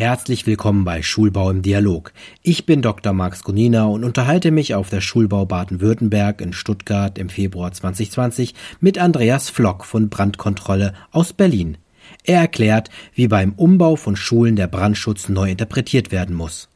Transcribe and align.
Herzlich 0.00 0.46
willkommen 0.46 0.86
bei 0.86 1.02
Schulbau 1.02 1.50
im 1.50 1.60
Dialog. 1.60 2.14
Ich 2.42 2.64
bin 2.64 2.80
Dr. 2.80 3.12
Max 3.12 3.44
Gunina 3.44 3.84
und 3.84 4.02
unterhalte 4.02 4.50
mich 4.50 4.74
auf 4.74 4.88
der 4.88 5.02
Schulbau 5.02 5.44
Baden-Württemberg 5.44 6.40
in 6.40 6.54
Stuttgart 6.54 7.18
im 7.18 7.28
Februar 7.28 7.70
2020 7.70 8.54
mit 8.80 8.96
Andreas 8.96 9.50
Flock 9.50 9.84
von 9.84 10.08
Brandkontrolle 10.08 10.94
aus 11.10 11.34
Berlin. 11.34 11.76
Er 12.24 12.40
erklärt, 12.40 12.88
wie 13.12 13.28
beim 13.28 13.52
Umbau 13.58 13.96
von 13.96 14.16
Schulen 14.16 14.56
der 14.56 14.68
Brandschutz 14.68 15.28
neu 15.28 15.50
interpretiert 15.50 16.10
werden 16.10 16.34
muss. 16.34 16.70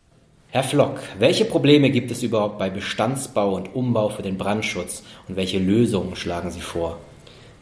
Herr 0.50 0.62
Flock, 0.62 1.00
welche 1.18 1.46
Probleme 1.46 1.88
gibt 1.88 2.10
es 2.10 2.22
überhaupt 2.22 2.58
bei 2.58 2.68
Bestandsbau 2.68 3.54
und 3.54 3.74
Umbau 3.74 4.10
für 4.10 4.22
den 4.22 4.36
Brandschutz 4.36 5.02
und 5.28 5.36
welche 5.36 5.58
Lösungen 5.58 6.14
schlagen 6.14 6.50
Sie 6.50 6.60
vor? 6.60 6.98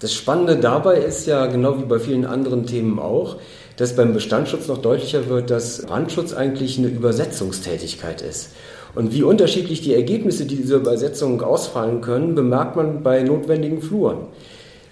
Das 0.03 0.12
Spannende 0.12 0.57
dabei 0.57 0.96
ist 0.96 1.29
ja, 1.29 1.46
genau 1.46 1.79
wie 1.79 1.85
bei 1.85 2.00
vielen 2.00 2.25
anderen 2.25 2.66
Themen 2.66 2.98
auch, 2.98 3.37
dass 3.77 3.95
beim 3.95 4.12
Bestandsschutz 4.12 4.67
noch 4.67 4.79
deutlicher 4.79 5.29
wird, 5.29 5.48
dass 5.48 5.82
Brandschutz 5.82 6.32
eigentlich 6.32 6.77
eine 6.77 6.89
Übersetzungstätigkeit 6.89 8.21
ist. 8.21 8.50
Und 8.96 9.14
wie 9.14 9.23
unterschiedlich 9.23 9.81
die 9.81 9.95
Ergebnisse 9.95 10.45
dieser 10.45 10.79
Übersetzung 10.79 11.40
ausfallen 11.40 12.00
können, 12.00 12.35
bemerkt 12.35 12.75
man 12.75 13.04
bei 13.04 13.23
notwendigen 13.23 13.81
Fluren. 13.81 14.26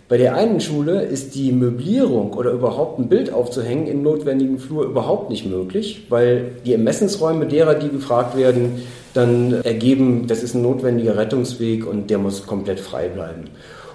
Bei 0.09 0.17
der 0.17 0.37
einen 0.37 0.61
Schule 0.61 1.03
ist 1.03 1.35
die 1.35 1.51
Möblierung 1.51 2.33
oder 2.33 2.53
überhaupt 2.53 3.01
ein 3.01 3.09
Bild 3.09 3.33
aufzuhängen 3.33 3.89
in 3.89 4.03
notwendigen 4.03 4.61
Flur 4.61 4.85
überhaupt 4.85 5.29
nicht 5.29 5.45
möglich, 5.45 6.07
weil 6.09 6.53
die 6.65 6.73
Ermessensräume 6.73 7.47
derer, 7.47 7.75
die 7.75 7.89
gefragt 7.89 8.37
werden, 8.37 8.83
dann 9.13 9.61
ergeben, 9.65 10.29
das 10.29 10.45
ist 10.45 10.55
ein 10.55 10.63
notwendiger 10.63 11.17
Rettungsweg 11.17 11.85
und 11.85 12.11
der 12.11 12.19
muss 12.19 12.47
komplett 12.47 12.79
frei 12.79 13.09
bleiben. 13.09 13.51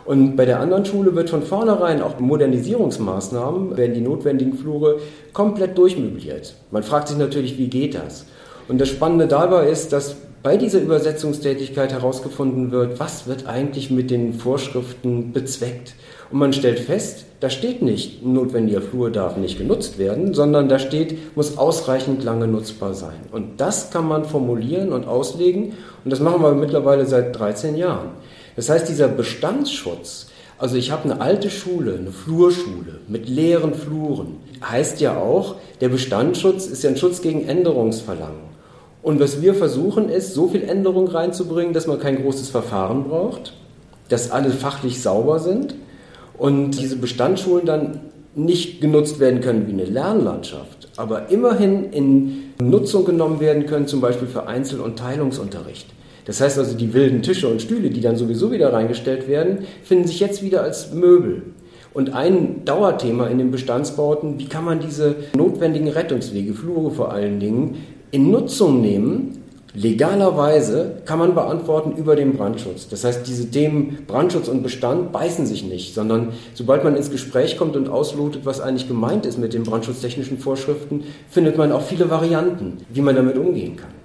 Und 0.05 0.35
bei 0.35 0.45
der 0.45 0.59
anderen 0.59 0.85
Schule 0.85 1.15
wird 1.15 1.31
von 1.31 1.41
vornherein 1.41 2.01
auch 2.01 2.19
Modernisierungsmaßnahmen, 2.19 3.75
werden 3.75 3.95
die 3.95 4.01
notwendigen 4.01 4.53
Flure 4.53 4.99
komplett 5.33 5.77
durchmöbliert. 5.77 6.55
Man 6.69 6.83
fragt 6.83 7.07
sich 7.07 7.17
natürlich, 7.17 7.57
wie 7.57 7.67
geht 7.67 7.95
das? 7.95 8.25
Und 8.67 8.79
das 8.79 8.89
Spannende 8.89 9.27
dabei 9.27 9.67
ist, 9.67 9.93
dass 9.93 10.15
bei 10.43 10.57
dieser 10.57 10.79
Übersetzungstätigkeit 10.79 11.91
herausgefunden 11.91 12.71
wird, 12.71 12.99
was 12.99 13.25
wird 13.25 13.47
eigentlich 13.47 13.89
mit 13.89 14.11
den 14.11 14.33
Vorschriften 14.33 15.33
bezweckt. 15.33 15.95
Und 16.31 16.37
man 16.37 16.53
stellt 16.53 16.79
fest, 16.79 17.25
da 17.39 17.49
steht 17.49 17.81
nicht, 17.81 18.23
ein 18.23 18.33
notwendiger 18.33 18.81
Flur 18.81 19.09
darf 19.09 19.37
nicht 19.37 19.57
genutzt 19.57 19.97
werden, 19.97 20.35
sondern 20.35 20.69
da 20.69 20.77
steht, 20.77 21.35
muss 21.35 21.57
ausreichend 21.57 22.23
lange 22.23 22.47
nutzbar 22.47 22.93
sein. 22.93 23.15
Und 23.31 23.59
das 23.59 23.89
kann 23.89 24.07
man 24.07 24.25
formulieren 24.25 24.93
und 24.93 25.07
auslegen. 25.07 25.73
Und 26.03 26.11
das 26.11 26.19
machen 26.19 26.43
wir 26.43 26.51
mittlerweile 26.53 27.07
seit 27.07 27.37
13 27.37 27.75
Jahren. 27.75 28.09
Das 28.55 28.69
heißt, 28.69 28.87
dieser 28.87 29.07
Bestandsschutz, 29.07 30.27
also 30.57 30.77
ich 30.77 30.91
habe 30.91 31.03
eine 31.03 31.21
alte 31.21 31.49
Schule, 31.49 31.95
eine 31.95 32.11
Flurschule 32.11 32.99
mit 33.07 33.27
leeren 33.27 33.73
Fluren, 33.73 34.37
heißt 34.63 35.01
ja 35.01 35.17
auch, 35.17 35.55
der 35.81 35.89
Bestandsschutz 35.89 36.65
ist 36.67 36.83
ja 36.83 36.89
ein 36.89 36.97
Schutz 36.97 37.21
gegen 37.21 37.45
Änderungsverlangen. 37.47 38.55
Und 39.01 39.19
was 39.19 39.41
wir 39.41 39.53
versuchen 39.53 40.09
ist, 40.09 40.33
so 40.33 40.47
viel 40.47 40.63
Änderung 40.63 41.07
reinzubringen, 41.07 41.73
dass 41.73 41.85
man 41.85 41.99
kein 41.99 42.21
großes 42.21 42.49
Verfahren 42.49 43.03
braucht, 43.03 43.53
dass 44.09 44.31
alle 44.31 44.49
fachlich 44.49 45.01
sauber 45.01 45.39
sind 45.39 45.75
und 46.37 46.71
diese 46.71 46.95
Bestandsschulen 46.95 47.65
dann 47.65 47.99
nicht 48.35 48.81
genutzt 48.81 49.19
werden 49.19 49.41
können 49.41 49.67
wie 49.67 49.73
eine 49.73 49.85
Lernlandschaft, 49.85 50.89
aber 50.97 51.29
immerhin 51.29 51.91
in 51.91 52.53
Nutzung 52.59 53.05
genommen 53.05 53.39
werden 53.39 53.65
können, 53.65 53.87
zum 53.87 54.01
Beispiel 54.01 54.27
für 54.27 54.47
Einzel- 54.47 54.81
und 54.81 54.97
Teilungsunterricht. 54.97 55.87
Das 56.25 56.41
heißt 56.41 56.57
also, 56.57 56.75
die 56.75 56.93
wilden 56.93 57.21
Tische 57.21 57.47
und 57.47 57.61
Stühle, 57.61 57.89
die 57.89 58.01
dann 58.01 58.17
sowieso 58.17 58.51
wieder 58.51 58.73
reingestellt 58.73 59.27
werden, 59.27 59.59
finden 59.83 60.07
sich 60.07 60.19
jetzt 60.19 60.43
wieder 60.43 60.63
als 60.63 60.93
Möbel. 60.93 61.43
Und 61.93 62.13
ein 62.13 62.65
Dauerthema 62.65 63.27
in 63.27 63.37
den 63.37 63.51
Bestandsbauten, 63.51 64.37
wie 64.39 64.47
kann 64.47 64.65
man 64.65 64.79
diese 64.79 65.15
notwendigen 65.35 65.87
Rettungswege, 65.87 66.53
Flure 66.53 66.91
vor 66.91 67.13
allen 67.13 67.39
Dingen, 67.39 67.77
in 68.11 68.31
Nutzung 68.31 68.81
nehmen, 68.81 69.45
Legalerweise 69.75 71.01
kann 71.03 71.19
man 71.19 71.35
beantworten 71.35 71.97
über 71.97 72.15
den 72.15 72.37
Brandschutz. 72.37 72.87
Das 72.87 73.03
heißt, 73.03 73.27
diese 73.27 73.51
Themen 73.51 74.05
Brandschutz 74.07 74.47
und 74.47 74.63
Bestand 74.63 75.11
beißen 75.11 75.45
sich 75.45 75.65
nicht, 75.65 75.93
sondern 75.93 76.29
sobald 76.53 76.85
man 76.85 76.95
ins 76.95 77.11
Gespräch 77.11 77.57
kommt 77.57 77.75
und 77.75 77.89
auslotet, 77.89 78.45
was 78.45 78.61
eigentlich 78.61 78.87
gemeint 78.87 79.25
ist 79.25 79.37
mit 79.37 79.53
den 79.53 79.63
brandschutztechnischen 79.63 80.37
Vorschriften, 80.37 81.03
findet 81.29 81.57
man 81.57 81.73
auch 81.73 81.81
viele 81.81 82.09
Varianten, 82.09 82.77
wie 82.89 83.01
man 83.01 83.15
damit 83.15 83.37
umgehen 83.37 83.75
kann. 83.75 84.04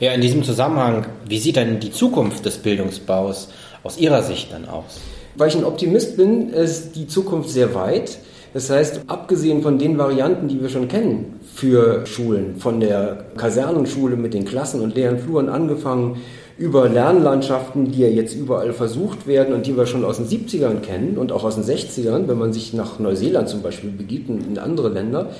Ja, 0.00 0.12
in 0.12 0.22
diesem 0.22 0.42
Zusammenhang, 0.44 1.04
wie 1.28 1.38
sieht 1.38 1.56
denn 1.56 1.78
die 1.78 1.92
Zukunft 1.92 2.46
des 2.46 2.56
Bildungsbaus 2.56 3.50
aus 3.82 3.98
Ihrer 3.98 4.22
Sicht 4.22 4.50
dann 4.50 4.66
aus? 4.66 4.98
Weil 5.36 5.48
ich 5.48 5.56
ein 5.56 5.64
Optimist 5.64 6.16
bin, 6.16 6.48
ist 6.48 6.96
die 6.96 7.06
Zukunft 7.06 7.50
sehr 7.50 7.74
weit. 7.74 8.16
Das 8.54 8.70
heißt, 8.70 9.02
abgesehen 9.08 9.60
von 9.60 9.78
den 9.78 9.98
Varianten, 9.98 10.48
die 10.48 10.58
wir 10.62 10.70
schon 10.70 10.88
kennen 10.88 11.38
für 11.54 12.06
Schulen, 12.06 12.56
von 12.56 12.80
der 12.80 13.26
Kasernenschule 13.36 14.16
mit 14.16 14.32
den 14.32 14.46
Klassen 14.46 14.80
und 14.80 14.94
leeren 14.94 15.18
Fluren 15.18 15.50
angefangen, 15.50 16.16
über 16.56 16.88
Lernlandschaften, 16.88 17.92
die 17.92 18.00
ja 18.00 18.08
jetzt 18.08 18.34
überall 18.34 18.72
versucht 18.72 19.26
werden 19.26 19.52
und 19.54 19.66
die 19.66 19.76
wir 19.76 19.84
schon 19.84 20.06
aus 20.06 20.16
den 20.16 20.26
70ern 20.26 20.80
kennen 20.80 21.18
und 21.18 21.30
auch 21.30 21.44
aus 21.44 21.56
den 21.56 21.64
60ern, 21.64 22.26
wenn 22.26 22.38
man 22.38 22.54
sich 22.54 22.72
nach 22.72 22.98
Neuseeland 22.98 23.50
zum 23.50 23.60
Beispiel 23.60 23.90
begibt 23.90 24.30
und 24.30 24.46
in 24.46 24.58
andere 24.58 24.88
Länder, 24.88 25.30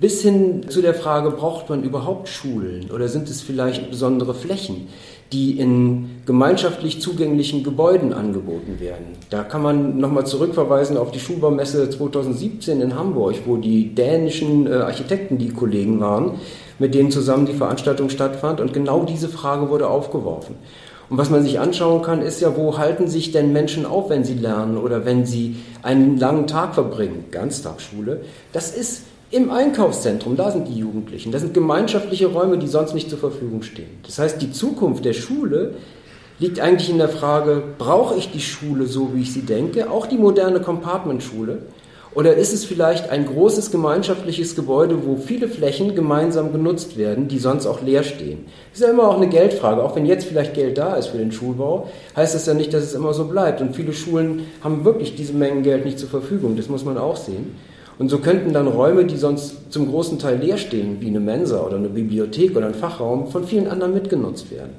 bis 0.00 0.22
hin 0.22 0.68
zu 0.68 0.80
der 0.80 0.94
Frage, 0.94 1.30
braucht 1.30 1.68
man 1.68 1.82
überhaupt 1.82 2.28
Schulen 2.28 2.90
oder 2.90 3.08
sind 3.08 3.28
es 3.28 3.42
vielleicht 3.42 3.90
besondere 3.90 4.34
Flächen, 4.34 4.88
die 5.30 5.58
in 5.58 6.22
gemeinschaftlich 6.24 7.02
zugänglichen 7.02 7.62
Gebäuden 7.62 8.14
angeboten 8.14 8.80
werden. 8.80 9.16
Da 9.28 9.42
kann 9.44 9.62
man 9.62 9.98
nochmal 9.98 10.26
zurückverweisen 10.26 10.96
auf 10.96 11.10
die 11.10 11.20
Schulbaumesse 11.20 11.90
2017 11.90 12.80
in 12.80 12.96
Hamburg, 12.96 13.36
wo 13.44 13.58
die 13.58 13.94
dänischen 13.94 14.66
äh, 14.66 14.72
Architekten 14.76 15.36
die 15.36 15.50
Kollegen 15.50 16.00
waren, 16.00 16.32
mit 16.78 16.94
denen 16.94 17.10
zusammen 17.10 17.44
die 17.44 17.52
Veranstaltung 17.52 18.08
stattfand 18.08 18.60
und 18.60 18.72
genau 18.72 19.04
diese 19.04 19.28
Frage 19.28 19.68
wurde 19.68 19.88
aufgeworfen. 19.88 20.56
Und 21.10 21.18
was 21.18 21.28
man 21.28 21.42
sich 21.42 21.58
anschauen 21.58 22.02
kann, 22.02 22.22
ist 22.22 22.40
ja, 22.40 22.56
wo 22.56 22.78
halten 22.78 23.08
sich 23.08 23.32
denn 23.32 23.52
Menschen 23.52 23.84
auf, 23.84 24.08
wenn 24.10 24.24
sie 24.24 24.34
lernen 24.34 24.78
oder 24.78 25.04
wenn 25.04 25.26
sie 25.26 25.56
einen 25.82 26.16
langen 26.16 26.46
Tag 26.46 26.74
verbringen, 26.74 27.24
Ganztagsschule. 27.32 28.20
Das 28.52 28.74
ist 28.74 29.02
im 29.30 29.50
Einkaufszentrum, 29.50 30.36
da 30.36 30.50
sind 30.50 30.66
die 30.66 30.78
Jugendlichen. 30.78 31.30
Das 31.30 31.42
sind 31.42 31.54
gemeinschaftliche 31.54 32.26
Räume, 32.26 32.58
die 32.58 32.66
sonst 32.66 32.94
nicht 32.94 33.08
zur 33.08 33.18
Verfügung 33.18 33.62
stehen. 33.62 34.00
Das 34.04 34.18
heißt, 34.18 34.42
die 34.42 34.50
Zukunft 34.50 35.04
der 35.04 35.12
Schule 35.12 35.74
liegt 36.40 36.58
eigentlich 36.58 36.90
in 36.90 36.98
der 36.98 37.08
Frage, 37.08 37.62
brauche 37.78 38.16
ich 38.16 38.32
die 38.32 38.40
Schule 38.40 38.86
so, 38.86 39.14
wie 39.14 39.22
ich 39.22 39.32
sie 39.32 39.42
denke, 39.42 39.90
auch 39.90 40.06
die 40.06 40.16
moderne 40.16 40.60
Compartment-Schule? 40.60 41.62
Oder 42.12 42.34
ist 42.34 42.52
es 42.52 42.64
vielleicht 42.64 43.10
ein 43.10 43.24
großes 43.24 43.70
gemeinschaftliches 43.70 44.56
Gebäude, 44.56 45.06
wo 45.06 45.14
viele 45.14 45.46
Flächen 45.46 45.94
gemeinsam 45.94 46.50
genutzt 46.50 46.96
werden, 46.96 47.28
die 47.28 47.38
sonst 47.38 47.66
auch 47.66 47.82
leer 47.82 48.02
stehen? 48.02 48.46
Das 48.72 48.80
ist 48.80 48.86
ja 48.86 48.92
immer 48.92 49.08
auch 49.08 49.16
eine 49.16 49.28
Geldfrage. 49.28 49.84
Auch 49.84 49.94
wenn 49.94 50.06
jetzt 50.06 50.24
vielleicht 50.24 50.54
Geld 50.54 50.76
da 50.76 50.96
ist 50.96 51.06
für 51.06 51.18
den 51.18 51.30
Schulbau, 51.30 51.88
heißt 52.16 52.34
das 52.34 52.46
ja 52.46 52.54
nicht, 52.54 52.74
dass 52.74 52.82
es 52.82 52.94
immer 52.94 53.14
so 53.14 53.26
bleibt. 53.26 53.60
Und 53.60 53.76
viele 53.76 53.92
Schulen 53.92 54.46
haben 54.60 54.84
wirklich 54.84 55.14
diese 55.14 55.34
Mengen 55.34 55.62
Geld 55.62 55.84
nicht 55.84 56.00
zur 56.00 56.08
Verfügung. 56.08 56.56
Das 56.56 56.68
muss 56.68 56.84
man 56.84 56.98
auch 56.98 57.16
sehen. 57.16 57.54
Und 58.00 58.08
so 58.08 58.16
könnten 58.16 58.54
dann 58.54 58.66
Räume, 58.66 59.04
die 59.04 59.18
sonst 59.18 59.70
zum 59.70 59.86
großen 59.90 60.18
Teil 60.18 60.38
leer 60.38 60.56
stehen, 60.56 61.02
wie 61.02 61.08
eine 61.08 61.20
Mensa 61.20 61.60
oder 61.60 61.76
eine 61.76 61.90
Bibliothek 61.90 62.56
oder 62.56 62.64
ein 62.64 62.74
Fachraum, 62.74 63.26
von 63.26 63.44
vielen 63.44 63.68
anderen 63.68 63.92
mitgenutzt 63.92 64.50
werden. 64.50 64.70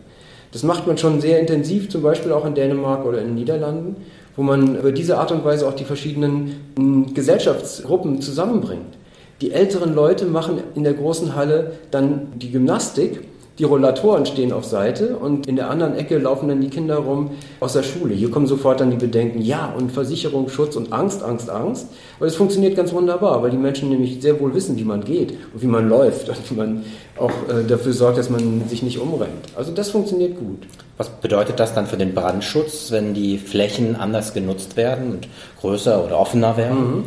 Das 0.51 0.63
macht 0.63 0.87
man 0.87 0.97
schon 0.97 1.21
sehr 1.21 1.39
intensiv, 1.39 1.87
zum 1.89 2.01
Beispiel 2.01 2.31
auch 2.31 2.45
in 2.45 2.55
Dänemark 2.55 3.05
oder 3.05 3.21
in 3.21 3.27
den 3.27 3.35
Niederlanden, 3.35 3.97
wo 4.35 4.41
man 4.41 4.75
über 4.75 4.91
diese 4.91 5.19
Art 5.19 5.31
und 5.31 5.45
Weise 5.45 5.67
auch 5.67 5.75
die 5.75 5.83
verschiedenen 5.83 6.55
hm, 6.75 7.13
Gesellschaftsgruppen 7.13 8.21
zusammenbringt. 8.21 8.97
Die 9.41 9.51
älteren 9.51 9.93
Leute 9.93 10.25
machen 10.25 10.57
in 10.73 10.83
der 10.83 10.93
großen 10.93 11.35
Halle 11.35 11.73
dann 11.91 12.29
die 12.37 12.49
Gymnastik 12.49 13.21
die 13.61 13.65
Rollatoren 13.65 14.25
stehen 14.25 14.53
auf 14.53 14.65
Seite 14.65 15.17
und 15.17 15.45
in 15.45 15.55
der 15.55 15.69
anderen 15.69 15.95
Ecke 15.95 16.17
laufen 16.17 16.49
dann 16.49 16.61
die 16.61 16.69
Kinder 16.69 16.95
rum 16.95 17.29
aus 17.59 17.73
der 17.73 17.83
Schule. 17.83 18.15
Hier 18.15 18.31
kommen 18.31 18.47
sofort 18.47 18.79
dann 18.79 18.89
die 18.89 18.97
Bedenken, 18.97 19.39
ja, 19.39 19.71
und 19.77 19.91
Versicherung, 19.91 20.49
Schutz 20.49 20.75
und 20.75 20.91
Angst, 20.91 21.21
Angst, 21.21 21.47
Angst. 21.51 21.85
Aber 22.17 22.25
es 22.25 22.33
funktioniert 22.35 22.75
ganz 22.75 22.91
wunderbar, 22.91 23.43
weil 23.43 23.51
die 23.51 23.57
Menschen 23.57 23.89
nämlich 23.89 24.19
sehr 24.19 24.39
wohl 24.39 24.55
wissen, 24.55 24.79
wie 24.79 24.83
man 24.83 25.03
geht 25.03 25.33
und 25.53 25.61
wie 25.61 25.67
man 25.67 25.87
läuft 25.87 26.27
und 26.27 26.37
wie 26.49 26.55
man 26.55 26.83
auch 27.19 27.29
äh, 27.29 27.63
dafür 27.67 27.93
sorgt, 27.93 28.17
dass 28.17 28.31
man 28.31 28.67
sich 28.67 28.81
nicht 28.81 28.97
umrennt. 28.97 29.49
Also 29.55 29.71
das 29.71 29.91
funktioniert 29.91 30.39
gut. 30.39 30.65
Was 30.97 31.09
bedeutet 31.09 31.59
das 31.59 31.75
dann 31.75 31.85
für 31.85 31.97
den 31.97 32.15
Brandschutz, 32.15 32.89
wenn 32.89 33.13
die 33.13 33.37
Flächen 33.37 33.95
anders 33.95 34.33
genutzt 34.33 34.75
werden 34.75 35.11
und 35.11 35.27
größer 35.59 36.03
oder 36.03 36.17
offener 36.17 36.57
werden? 36.57 36.95
Mhm. 36.95 37.03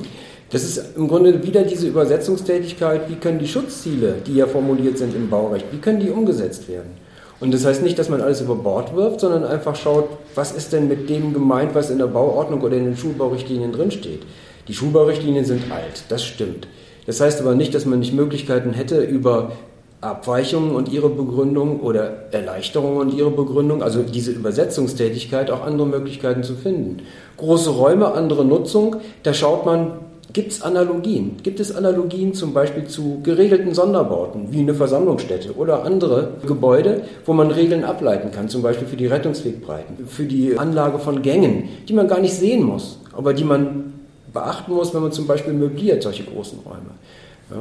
Das 0.55 0.63
ist 0.63 0.97
im 0.97 1.09
Grunde 1.09 1.43
wieder 1.43 1.65
diese 1.65 1.89
Übersetzungstätigkeit, 1.89 3.11
wie 3.11 3.17
können 3.17 3.41
die 3.41 3.49
Schutzziele, 3.49 4.19
die 4.25 4.37
ja 4.37 4.47
formuliert 4.47 4.99
sind 4.99 5.13
im 5.17 5.29
Baurecht, 5.29 5.67
wie 5.73 5.79
können 5.79 5.99
die 5.99 6.11
umgesetzt 6.11 6.69
werden? 6.69 6.91
Und 7.41 7.53
das 7.53 7.65
heißt 7.65 7.83
nicht, 7.83 7.99
dass 7.99 8.09
man 8.09 8.21
alles 8.21 8.41
über 8.41 8.55
Bord 8.55 8.95
wirft, 8.95 9.19
sondern 9.19 9.43
einfach 9.43 9.75
schaut, 9.75 10.09
was 10.37 10.53
ist 10.53 10.73
denn 10.73 10.87
mit 10.87 11.11
dem 11.11 11.35
gemeint, 11.35 11.75
was 11.75 11.91
in 11.91 11.99
der 11.99 12.07
Bauordnung 12.07 12.61
oder 12.61 12.77
in 12.77 12.85
den 12.85 12.97
Schulbaurichtlinien 12.97 13.73
drinsteht. 13.73 14.23
Die 14.69 14.75
Schulbaurichtlinien 14.75 15.45
sind 15.45 15.73
alt, 15.73 16.05
das 16.09 16.23
stimmt. 16.23 16.69
Das 17.05 17.21
heißt 17.21 17.41
aber 17.41 17.57
nicht, 17.57 17.75
dass 17.75 17.85
man 17.85 17.99
nicht 17.99 18.15
Möglichkeiten 18.15 18.75
hätte, 18.75 19.03
über 19.03 19.51
Abweichungen 20.03 20.77
und 20.77 20.89
ihre 20.89 21.09
Begründung 21.09 21.81
oder 21.81 22.27
Erleichterungen 22.31 22.99
und 22.99 23.13
ihre 23.13 23.33
Begründung, 23.33 23.83
also 23.83 24.05
diese 24.05 24.31
Übersetzungstätigkeit, 24.31 25.51
auch 25.51 25.67
andere 25.67 25.89
Möglichkeiten 25.89 26.45
zu 26.45 26.55
finden. 26.55 26.99
Große 27.39 27.71
Räume, 27.71 28.13
andere 28.13 28.45
Nutzung, 28.45 28.97
da 29.25 29.35
schaut 29.35 29.67
man, 29.67 29.95
Gibt 30.33 30.53
es 30.53 30.63
Analogien? 30.63 31.37
Gibt 31.43 31.61
es 31.61 31.75
Analogien 31.75 32.35
zum 32.35 32.55
Beispiel 32.55 32.85
zu 32.85 33.21
geregelten 33.23 33.75
Sonderbauten 33.75 34.53
wie 34.53 34.61
eine 34.61 34.75
Versammlungsstätte 34.75 35.55
oder 35.55 35.85
andere 35.85 36.33
Gebäude, 36.47 37.03
wo 37.27 37.33
man 37.35 37.51
Regeln 37.51 37.85
ableiten 37.85 38.31
kann, 38.33 38.49
zum 38.49 38.63
Beispiel 38.63 38.89
für 38.89 38.97
die 38.97 39.07
Rettungswegbreiten, 39.07 40.07
für 40.07 40.25
die 40.25 40.59
Anlage 40.59 40.99
von 40.99 41.23
Gängen, 41.23 41.69
die 41.89 41.93
man 41.93 42.09
gar 42.09 42.21
nicht 42.21 42.35
sehen 42.35 42.63
muss, 42.63 42.99
aber 43.13 43.35
die 43.35 43.45
man 43.45 43.93
beachten 44.33 44.73
muss, 44.73 44.95
wenn 44.95 45.03
man 45.03 45.13
zum 45.13 45.27
Beispiel 45.27 45.53
möbliert 45.53 46.03
solche 46.03 46.25
großen 46.25 46.59
Räume. 46.65 46.91
Ja. 47.51 47.59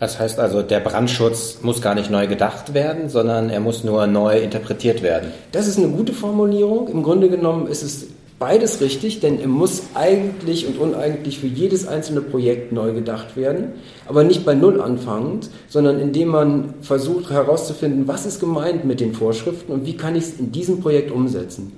Das 0.00 0.18
heißt 0.18 0.38
also, 0.38 0.62
der 0.62 0.80
Brandschutz 0.80 1.60
muss 1.62 1.80
gar 1.80 1.94
nicht 1.94 2.10
neu 2.10 2.26
gedacht 2.26 2.74
werden, 2.74 3.08
sondern 3.08 3.48
er 3.48 3.60
muss 3.60 3.84
nur 3.84 4.06
neu 4.06 4.38
interpretiert 4.38 5.02
werden. 5.02 5.30
Das 5.52 5.66
ist 5.66 5.78
eine 5.78 5.88
gute 5.88 6.12
Formulierung. 6.12 6.88
Im 6.88 7.02
Grunde 7.02 7.28
genommen 7.28 7.68
ist 7.68 7.82
es 7.82 8.06
beides 8.44 8.82
richtig, 8.82 9.20
denn 9.20 9.40
er 9.40 9.48
muss 9.48 9.84
eigentlich 9.94 10.66
und 10.66 10.78
uneigentlich 10.78 11.38
für 11.38 11.46
jedes 11.46 11.88
einzelne 11.88 12.20
Projekt 12.20 12.72
neu 12.72 12.92
gedacht 12.92 13.38
werden, 13.38 13.72
aber 14.06 14.22
nicht 14.22 14.44
bei 14.44 14.54
Null 14.54 14.82
anfangend, 14.82 15.48
sondern 15.66 15.98
indem 15.98 16.28
man 16.28 16.74
versucht 16.82 17.30
herauszufinden, 17.30 18.06
was 18.06 18.26
ist 18.26 18.40
gemeint 18.40 18.84
mit 18.84 19.00
den 19.00 19.14
Vorschriften 19.14 19.72
und 19.72 19.86
wie 19.86 19.96
kann 19.96 20.14
ich 20.14 20.24
es 20.24 20.38
in 20.38 20.52
diesem 20.52 20.82
Projekt 20.82 21.10
umsetzen. 21.10 21.72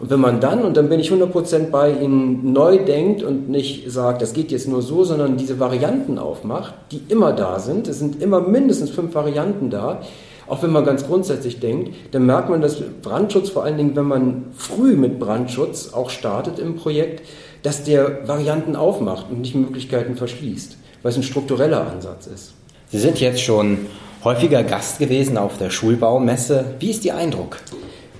Und 0.00 0.10
wenn 0.10 0.18
man 0.18 0.40
dann, 0.40 0.62
und 0.62 0.76
dann 0.76 0.88
bin 0.88 0.98
ich 0.98 1.12
100% 1.12 1.70
bei 1.70 1.92
Ihnen, 1.92 2.52
neu 2.52 2.78
denkt 2.78 3.22
und 3.22 3.48
nicht 3.48 3.88
sagt, 3.88 4.20
das 4.20 4.32
geht 4.32 4.50
jetzt 4.50 4.66
nur 4.66 4.82
so, 4.82 5.04
sondern 5.04 5.36
diese 5.36 5.60
Varianten 5.60 6.18
aufmacht, 6.18 6.74
die 6.90 7.00
immer 7.08 7.32
da 7.32 7.60
sind, 7.60 7.86
es 7.86 8.00
sind 8.00 8.20
immer 8.20 8.40
mindestens 8.40 8.90
fünf 8.90 9.14
Varianten 9.14 9.70
da, 9.70 10.00
auch 10.48 10.62
wenn 10.62 10.70
man 10.70 10.84
ganz 10.84 11.06
grundsätzlich 11.06 11.60
denkt, 11.60 11.94
dann 12.12 12.26
merkt 12.26 12.48
man, 12.48 12.60
dass 12.60 12.80
Brandschutz, 13.02 13.50
vor 13.50 13.64
allen 13.64 13.76
Dingen, 13.76 13.96
wenn 13.96 14.06
man 14.06 14.44
früh 14.56 14.96
mit 14.96 15.18
Brandschutz 15.18 15.92
auch 15.92 16.10
startet 16.10 16.58
im 16.58 16.76
Projekt, 16.76 17.22
dass 17.62 17.84
der 17.84 18.26
Varianten 18.26 18.76
aufmacht 18.76 19.26
und 19.30 19.40
nicht 19.40 19.54
Möglichkeiten 19.54 20.16
verschließt, 20.16 20.76
weil 21.02 21.10
es 21.10 21.16
ein 21.16 21.22
struktureller 21.22 21.90
Ansatz 21.90 22.26
ist. 22.26 22.52
Sie 22.90 22.98
sind 22.98 23.20
jetzt 23.20 23.42
schon 23.42 23.78
häufiger 24.24 24.62
Gast 24.62 24.98
gewesen 24.98 25.36
auf 25.36 25.58
der 25.58 25.70
Schulbaumesse. 25.70 26.76
Wie 26.78 26.90
ist 26.90 27.04
Ihr 27.04 27.16
Eindruck? 27.16 27.58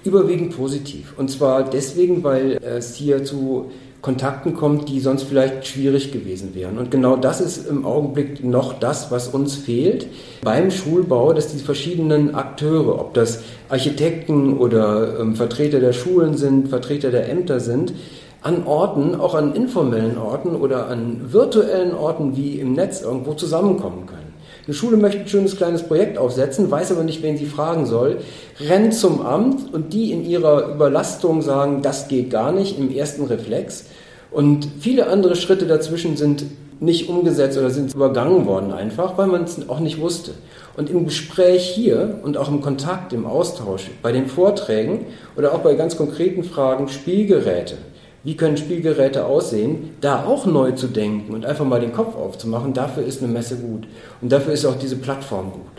Überwiegend 0.05 0.57
positiv. 0.57 1.15
Und 1.17 1.31
zwar 1.31 1.65
deswegen, 1.65 2.23
weil 2.23 2.59
es 2.63 2.95
hier 2.95 3.25
zu 3.25 3.71
Kontakten 4.01 4.55
kommt, 4.55 4.89
die 4.89 5.01
sonst 5.01 5.25
vielleicht 5.25 5.67
schwierig 5.67 6.13
gewesen 6.13 6.55
wären. 6.55 6.79
Und 6.79 6.91
genau 6.91 7.17
das 7.17 7.41
ist 7.41 7.67
im 7.69 7.85
Augenblick 7.85 8.45
noch 8.45 8.79
das, 8.79 9.11
was 9.11 9.29
uns 9.29 9.57
fehlt 9.57 10.07
beim 10.43 10.71
Schulbau, 10.71 11.33
dass 11.33 11.49
die 11.49 11.59
verschiedenen 11.59 12.35
Akteure, 12.35 13.01
ob 13.01 13.15
das 13.15 13.43
Architekten 13.69 14.57
oder 14.57 15.19
ähm, 15.19 15.35
Vertreter 15.35 15.81
der 15.81 15.93
Schulen 15.93 16.37
sind, 16.37 16.69
Vertreter 16.69 17.11
der 17.11 17.29
Ämter 17.29 17.59
sind, 17.59 17.93
an 18.41 18.65
Orten, 18.67 19.17
auch 19.17 19.35
an 19.35 19.55
informellen 19.55 20.17
Orten 20.17 20.55
oder 20.55 20.89
an 20.89 21.33
virtuellen 21.33 21.93
Orten 21.93 22.37
wie 22.37 22.61
im 22.61 22.75
Netz 22.75 23.03
irgendwo 23.03 23.35
zusammenkommen 23.35 24.07
können. 24.07 24.28
Eine 24.69 24.75
Schule 24.75 24.99
möchte 24.99 25.21
ein 25.21 25.29
schönes 25.29 25.57
kleines 25.57 25.83
Projekt 25.85 26.19
aufsetzen, 26.19 26.71
weiß 26.71 26.93
aber 26.93 27.03
nicht, 27.03 27.23
wen 27.23 27.39
sie 27.39 27.47
fragen 27.47 27.87
soll, 27.87 28.19
rennt 28.61 28.93
zum 28.93 29.23
Amt 29.23 29.73
und 29.73 29.95
die 29.95 30.13
in 30.13 30.27
ihrer 30.27 30.75
Überlastung 30.75 31.41
sagen, 31.41 31.81
das 31.81 32.07
geht 32.09 32.29
gar 32.29 32.53
nicht 32.53 32.79
im 32.79 32.95
ersten 32.95 33.25
Reflex. 33.25 33.87
Und 34.31 34.69
viele 34.79 35.07
andere 35.07 35.37
Schritte 35.37 35.67
dazwischen 35.67 36.19
sind 36.19 36.45
nicht 36.81 37.09
umgesetzt 37.09 37.57
oder 37.57 37.71
sind 37.71 37.95
übergangen 37.95 38.45
worden 38.45 38.71
einfach, 38.71 39.17
weil 39.17 39.29
man 39.29 39.45
es 39.45 39.71
auch 39.71 39.81
nicht 39.81 40.03
wusste. 40.03 40.33
Und 40.77 40.91
im 40.91 41.07
Gespräch 41.07 41.67
hier 41.67 42.21
und 42.23 42.37
auch 42.37 42.51
im 42.51 42.61
Kontakt, 42.61 43.15
im 43.15 43.25
Austausch, 43.25 43.91
bei 44.03 44.13
den 44.13 44.27
Vorträgen 44.27 45.07
oder 45.35 45.55
auch 45.55 45.61
bei 45.61 45.77
ganz 45.77 45.97
konkreten 45.97 46.45
Fragen 46.45 46.89
Spielgeräte, 46.89 47.79
wie 48.25 48.37
können 48.37 48.57
Spielgeräte 48.57 49.25
aussehen, 49.25 49.91
da 50.01 50.25
auch 50.25 50.47
neu 50.47 50.73
zu 50.73 50.89
denken 50.89 51.35
und 51.35 51.47
einfach 51.47 51.65
mal 51.65 51.81
den 51.81 51.93
Kopf 51.93 52.17
aufzumachen, 52.17 52.75
dafür 52.75 53.05
ist 53.05 53.23
eine 53.23 53.33
Messe 53.33 53.57
gut. 53.57 53.87
Und 54.21 54.33
dafür 54.33 54.53
ist 54.53 54.67
auch 54.67 54.79
diese 54.79 54.97
Plattform 54.97 55.53
gut. 55.53 55.79